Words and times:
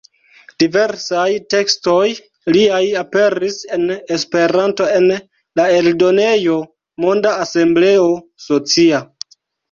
Diversaj 0.61 1.23
tekstoj 1.53 2.05
liaj 2.55 2.79
aperis 3.01 3.59
en 3.77 3.83
Esperanto 4.15 4.87
en 4.93 5.05
la 5.59 5.65
eldonejo 5.81 6.55
Monda 7.05 7.35
Asembleo 7.43 8.09
Socia. 8.47 9.03